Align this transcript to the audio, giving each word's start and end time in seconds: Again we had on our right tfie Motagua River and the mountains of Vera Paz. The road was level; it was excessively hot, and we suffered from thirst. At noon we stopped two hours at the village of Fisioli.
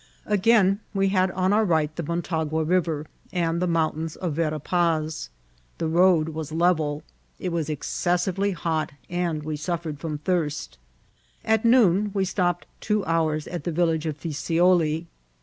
Again 0.25 0.79
we 0.95 1.09
had 1.09 1.29
on 1.29 1.53
our 1.53 1.63
right 1.63 1.95
tfie 1.95 2.07
Motagua 2.23 2.67
River 2.67 3.05
and 3.31 3.61
the 3.61 3.67
mountains 3.67 4.15
of 4.15 4.33
Vera 4.33 4.59
Paz. 4.59 5.29
The 5.77 5.87
road 5.87 6.29
was 6.29 6.51
level; 6.51 7.03
it 7.37 7.49
was 7.51 7.69
excessively 7.69 8.49
hot, 8.49 8.93
and 9.11 9.43
we 9.43 9.55
suffered 9.55 9.99
from 9.99 10.17
thirst. 10.17 10.79
At 11.45 11.65
noon 11.65 12.09
we 12.15 12.25
stopped 12.25 12.65
two 12.79 13.05
hours 13.05 13.45
at 13.47 13.63
the 13.63 13.71
village 13.71 14.07
of 14.07 14.17
Fisioli. 14.19 15.05